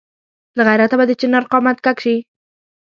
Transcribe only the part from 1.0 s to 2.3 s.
د چنار قامت کږ شي.